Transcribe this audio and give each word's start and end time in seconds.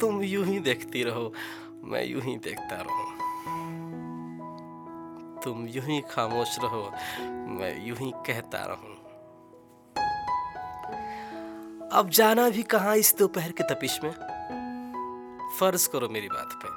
तुम 0.00 0.22
यूँ 0.22 0.44
ही 0.46 0.58
देखती 0.58 1.02
रहो, 1.02 1.32
मैं 1.84 2.04
यूँ 2.04 2.22
ही 2.22 2.36
देखता 2.36 2.76
रहूँ। 2.76 3.14
तुम 5.44 5.66
यूँ 5.66 5.84
ही 5.84 6.00
खामोश 6.00 6.58
रहो, 6.58 6.90
मैं 7.48 7.86
यूँ 7.86 7.96
ही 7.96 8.10
कहता 8.26 8.58
रहूँ। 8.58 8.94
अब 11.92 12.10
जाना 12.10 12.48
भी 12.48 12.62
कहाँ 12.62 12.96
इस 12.96 13.14
दोपहर 13.18 13.52
के 13.52 13.64
तपिश 13.74 14.00
में? 14.04 14.12
फ़र्ज़ 15.60 15.88
करो 15.88 16.08
मेरी 16.08 16.28
बात 16.28 16.58
पे। 16.62 16.68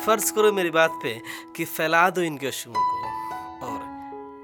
फ़र्ज़ 0.00 0.32
करो 0.34 0.52
मेरी 0.52 0.70
बात 0.70 0.90
पे 1.02 1.22
कि 1.56 1.64
फैला 1.64 2.10
दो 2.10 2.20
इनके 2.22 2.52
शुओं 2.52 2.74
को 2.74 3.66
और 3.66 3.80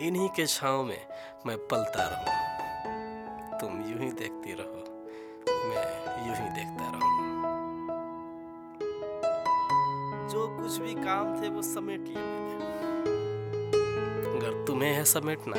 इन्हीं 0.03 0.29
के 0.29 0.47
छाँव 0.47 0.85
में 0.85 1.07
मैं 1.47 1.57
पलता 1.57 2.07
रहूँ। 2.09 3.59
तुम 3.61 3.71
यूँ 3.91 3.99
ही 3.99 4.13
देखती 4.13 4.53
रहो। 4.53 4.82
देखता 6.53 6.91
रहूँ। 6.91 7.13
जो 10.29 10.59
कुछ 10.63 10.79
भी 10.79 10.95
काम 10.95 11.43
थे, 11.43 11.49
वो 11.49 11.63
समेट 11.63 12.01
लिए 12.01 12.31
अगर 14.33 14.65
तुम्हें 14.67 14.93
है 14.93 15.05
समेटना 15.05 15.55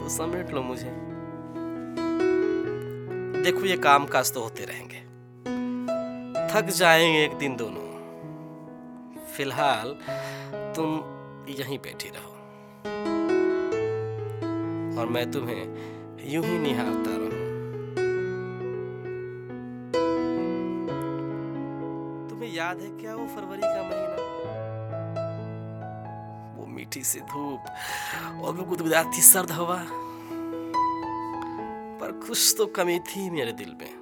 तो 0.00 0.08
समेट 0.08 0.50
लो 0.50 0.62
मुझे। 0.62 0.90
देखो, 3.42 3.64
ये 3.64 3.76
काम 3.76 4.06
काज 4.06 4.32
तो 4.34 4.42
होते 4.42 4.64
रहेंगे। 4.64 4.98
थक 6.54 6.64
जाएँगे 6.64 7.24
एक 7.24 7.32
दिन 7.32 7.56
दोनों। 7.56 7.88
फ़िलहाल 9.24 9.96
तुम 10.76 10.94
यहीं 11.48 11.78
बैठी 11.78 12.08
रहो। 12.08 12.34
और 15.00 15.06
मैं 15.06 15.30
तुम्हें 15.30 15.62
यूँ 16.20 16.44
ही 16.44 16.58
निहारता 16.58 17.10
रहूँ। 17.16 17.27
याद 22.58 22.80
है 22.80 22.88
क्या 22.90 23.14
वो 23.14 23.26
फरवरी 23.28 23.60
का 23.62 23.82
महीना? 23.82 24.16
वो 26.56 26.66
मीठी 26.66 27.02
सी 27.04 27.20
धूप 27.22 27.60
और 28.42 28.54
वो 28.54 28.64
गुदगुदाती 28.64 29.22
सर्द 29.22 29.50
हवा। 29.50 29.76
पर 32.00 32.12
कुछ 32.26 32.54
तो 32.58 32.66
कमी 32.66 32.98
थी 33.06 33.28
मेरे 33.30 33.52
दिल 33.52 33.72
में, 33.80 33.92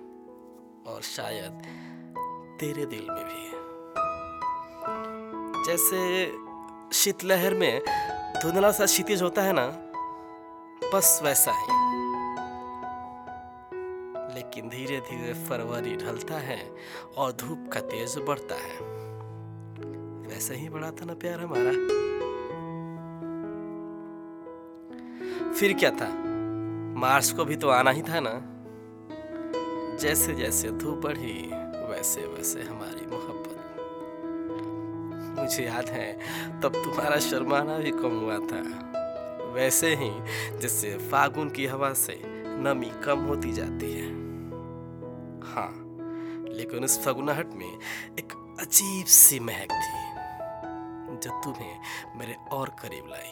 और 0.87 1.03
शायद 1.03 1.53
तेरे 2.61 2.87
दिल 2.87 3.07
में 3.11 3.25
भी 3.25 3.45
जैसे 5.67 6.01
शीतलहर 6.95 7.55
में 7.55 7.81
धुंधला 8.43 8.71
सा 8.73 8.87
क्षितिज 8.87 9.23
होता 9.23 9.43
है 9.43 9.53
ना, 9.53 9.67
बस 10.95 11.21
वैसा 11.25 11.53
ही। 11.53 11.67
लेकिन 14.37 14.69
धीरे 14.69 15.01
धीरे 15.01 15.33
फरवरी 15.33 15.97
ढलता 15.97 16.35
है 16.35 16.71
और 17.17 17.33
धूप 17.33 17.71
का 17.73 17.81
तेज 17.81 18.19
बढ़ता 18.19 18.55
है। 18.55 18.97
वैसे 20.29 20.55
ही 20.55 20.69
बढ़ा 20.69 20.91
था 20.91 21.05
ना 21.05 21.15
प्यार 21.15 21.41
हमारा? 21.41 21.71
फिर 25.53 25.73
क्या 25.73 25.91
था? 25.91 26.09
मार्च 27.01 27.31
को 27.31 27.45
भी 27.45 27.57
तो 27.57 27.69
आना 27.69 27.91
ही 27.91 28.03
था 28.03 28.21
ना? 28.23 28.53
जैसे 29.97 30.35
जैसे 30.35 30.71
धूप 30.71 30.99
बढ़ी 30.99 31.51
वैसे 31.91 32.21
वैसे 32.21 32.63
हमारी 32.63 33.07
मोहब्बत। 33.07 33.53
मुझे 35.39 35.65
याद 35.65 35.89
है, 35.89 36.19
तब 36.61 36.73
तुम्हारा 36.85 37.17
शर्माना 37.17 37.79
भी 37.79 37.91
कम 37.91 38.21
हुआ 38.21 38.39
था। 38.39 38.93
वैसे 39.53 39.95
ही 39.95 40.11
जैसे 40.59 40.99
फागुन 40.99 41.51
की 41.51 41.67
हवा 41.67 41.93
से 41.93 42.23
नमी 42.59 42.91
कम 43.05 43.19
होती 43.19 43.53
जाती 43.53 43.93
है। 43.93 44.26
हाँ 45.57 45.73
लेकिन 46.49 46.85
उस 46.85 47.05
फगुनाहट 47.05 47.47
में 47.47 47.79
एक 48.19 48.57
अजीब 48.61 49.07
सी 49.07 49.41
महक 49.41 49.73
थी, 49.73 50.05
जो 51.17 51.41
तुम्हें 51.45 51.79
मेरे 52.17 52.37
और 52.53 52.69
करीब 52.69 53.07
लाई। 53.07 53.31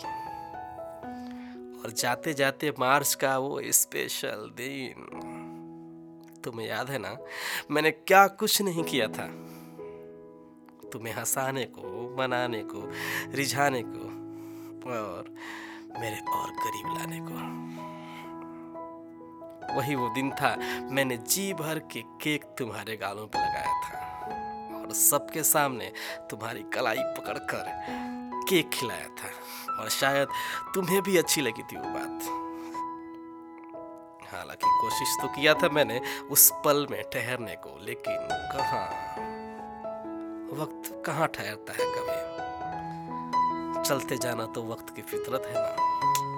और 1.80 1.90
जाते 1.90 2.34
जाते 2.34 2.70
मार्च 2.78 3.14
का 3.14 3.38
वो 3.38 3.60
स्पेशल 3.64 4.50
दिन, 4.56 4.94
तुम्हें 6.44 6.66
याद 6.66 6.90
है 6.90 6.98
ना, 6.98 7.16
मैंने 7.70 7.90
क्या 7.90 8.26
कुछ 8.26 8.62
नहीं 8.62 8.84
किया 8.84 9.08
था। 9.08 9.26
तुम्हें 10.92 11.14
हंसाने 11.14 11.64
को, 11.64 12.16
मनाने 12.18 12.62
को, 12.62 12.90
रिझाने 13.36 13.82
को, 13.86 14.04
और 14.90 15.34
मेरे 16.00 16.16
और 16.16 16.50
करीब 16.50 16.86
लाने 16.98 17.18
को। 17.22 17.93
वही 19.76 19.94
वो 19.94 20.08
दिन 20.08 20.30
था, 20.30 20.56
मैंने 20.90 21.16
जी 21.16 21.52
भर 21.54 21.78
के 21.78 22.00
केक 22.00 22.44
तुम्हारे 22.44 22.96
गालों 22.96 23.26
पे 23.26 23.38
लगाया 23.38 23.72
था। 23.82 23.96
और 24.78 24.92
सबके 24.92 25.42
सामने 25.42 25.92
तुम्हारी 26.30 26.62
कलाई 26.62 27.02
पकड़कर 27.18 27.64
केक 28.48 28.70
खिलाया 28.70 29.08
था। 29.08 29.28
और 29.82 29.88
शायद 29.88 30.28
तुम्हें 30.74 31.02
भी 31.02 31.16
अच्छी 31.16 31.40
लगी 31.40 31.62
थी 31.62 31.76
वो 31.76 31.84
बात। 31.84 32.22
हालाँकि 34.32 34.66
कोशिश 34.66 35.16
तो 35.22 35.28
किया 35.28 35.54
था 35.54 35.68
मैंने 35.68 36.00
उस 36.30 36.52
पल 36.64 36.86
में 36.90 37.02
ठहरने 37.02 37.54
को, 37.54 37.78
लेकिन 37.84 38.28
कहाँ? 38.52 38.86
वक्त 40.52 41.02
कहाँ 41.06 41.28
ठहरता 41.28 41.72
है 41.72 41.78
कभी? 41.78 42.22
चलते 43.82 44.16
जाना 44.16 44.46
तो 44.46 44.62
वक्त 44.62 44.96
की 44.96 45.02
फितरत 45.02 45.42
है 45.46 45.54
ना। 45.56 46.33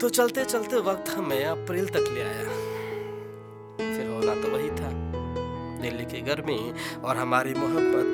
तो 0.00 0.08
चलते 0.08 0.44
चलते 0.44 0.76
वक्त 0.76 1.08
हमें 1.10 1.44
अप्रैल 1.44 1.86
तक 1.88 2.08
ले 2.14 2.22
आया। 2.22 2.44
फिर 3.76 4.08
होना 4.08 4.34
तो 4.42 4.48
वही 4.48 4.70
था, 4.70 4.90
दिल्ली 5.82 6.04
की 6.04 6.20
गर्मी 6.20 6.58
और 7.04 7.16
हमारी 7.16 7.54
मोहब्बत। 7.54 8.08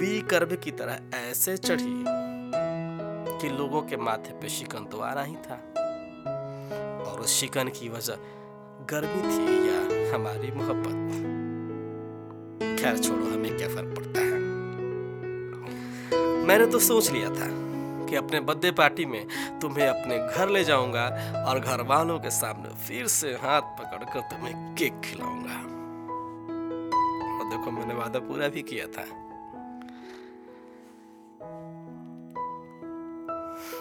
वी 0.00 0.20
कर्व 0.20 0.54
की 0.56 0.70
तरह 0.70 0.98
ऐसे 1.14 1.56
चढ़ी 1.56 2.04
कि 3.40 3.48
लोगों 3.48 3.82
के 3.82 3.96
माथे 3.96 4.32
पे 4.32 4.48
शिकन 4.48 4.84
तो 4.84 5.00
आ 5.00 5.12
रहा 5.12 5.24
ही 5.24 5.36
था। 5.36 5.58
और 7.02 7.20
उस 7.20 7.30
शिकन 7.40 7.68
की 7.68 7.88
वजह 7.88 8.16
गर्मी 8.90 9.22
थी 9.22 9.54
या 9.68 10.14
हमारी 10.14 10.50
मोहब्बत? 10.52 10.98
खैर 12.80 12.98
छोड़ो, 12.98 13.26
हमें 13.26 13.56
क्या 13.56 13.68
फ़र्क 13.68 13.94
पड़ता 13.96 14.20
है? 14.20 14.38
मैंने 16.46 16.66
तो 16.66 16.78
सोच 16.78 17.10
लिया 17.10 17.30
था। 17.30 17.65
कि 18.06 18.16
अपने 18.16 18.40
बर्थडे 18.40 18.70
पार्टी 18.70 19.06
में 19.06 19.26
तुम्हें 19.60 19.86
अपने 19.88 20.18
घर 20.18 20.48
ले 20.48 20.64
जाऊँगा 20.64 21.04
और 21.48 21.60
घर 21.60 21.80
वालों 21.82 22.18
के 22.20 22.30
सामने 22.30 22.74
फिर 22.86 23.06
से 23.06 23.32
हाथ 23.34 23.62
पकड़कर 23.78 24.20
तुम्हें 24.20 24.74
केक 24.74 25.00
खिलाऊँगा। 25.04 25.58
और 27.36 27.50
देखो, 27.50 27.70
मैंने 27.70 27.94
वादा 27.94 28.18
पूरा 28.18 28.48
भी 28.48 28.62
किया 28.62 28.86
था। 28.86 29.04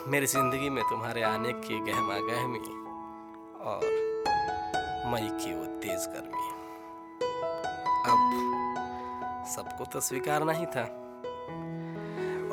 मेरी 0.07 0.25
ज़िंदगी 0.25 0.69
में 0.69 0.83
तुम्हारे 0.83 1.21
आने 1.23 1.53
की 1.53 1.79
गहमा 1.79 2.17
गहमी 2.27 2.59
और 3.63 3.81
मई 5.11 5.29
की 5.39 5.53
वो 5.53 5.65
तेज 5.81 6.05
गर्मी। 6.07 6.43
अब 8.05 9.45
सबको 9.55 9.85
तो 9.85 9.99
स्वीकारना 9.99 10.51
ही 10.51 10.65
था। 10.65 10.83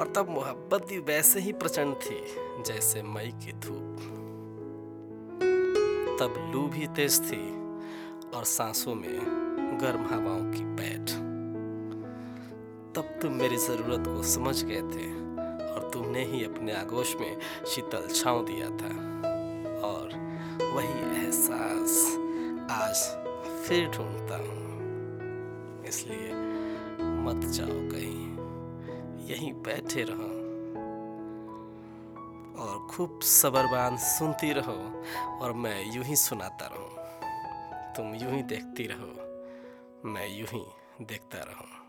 और 0.02 0.08
तब 0.08 0.28
मोहब्बत 0.28 0.86
भी 0.88 0.96
वैसे 0.98 1.40
ही 1.40 1.52
प्रचंड 1.52 1.94
थी, 1.96 2.16
जैसे 2.66 3.02
मई 3.06 3.28
की 3.44 3.52
धूप। 3.64 3.98
तब 6.20 6.34
लू 6.52 6.62
भी 6.68 6.86
तेज 6.86 7.18
थी 7.22 7.42
और 8.30 8.44
सांसों 8.44 8.94
में 8.94 9.78
गर्म 9.80 10.06
हवाओं 10.06 10.50
की 10.52 10.64
पैठ। 10.76 11.10
तब 12.96 13.18
तुम 13.22 13.32
मेरी 13.32 13.56
ज़रूरत 13.56 14.08
को 14.08 14.22
समझ 14.22 14.62
गए 14.62 14.80
थे 14.88 15.06
और 15.66 15.88
तुमने 15.92 16.24
ही 16.24 16.44
अपने 16.44 16.72
आगोश 16.72 17.14
में 17.20 17.38
शीतल 17.66 18.08
छांव 18.14 18.44
दिया 18.46 18.70
था। 18.72 18.92
और 19.82 20.18
वही 20.64 20.98
एहसास 21.12 21.94
आज 22.72 23.04
फिर 23.62 23.88
ढूंढता 23.88 24.36
हूँ, 24.38 25.86
इसलिए 25.88 26.34
मत 27.22 27.46
जाओ 27.50 27.80
कहीं। 27.90 28.21
यहीं 29.32 29.52
बैठे 29.62 30.04
रहो 30.08 30.30
और 32.62 32.86
खूब 32.90 33.20
सबरबान 33.22 33.96
सुनती 33.96 34.52
रहो 34.52 34.78
और 35.40 35.52
मैं 35.52 35.78
यूँ 35.94 36.04
ही 36.04 36.16
सुनाता 36.16 36.66
रहूँ। 36.66 36.90
तुम 37.96 38.14
यूँ 38.14 38.32
ही 38.32 38.42
देखती 38.48 38.86
रहो, 38.92 39.10
मैं 40.10 40.28
यूँ 40.28 40.48
ही 40.48 40.64
देखता 41.04 41.38
रहूँ। 41.38 41.81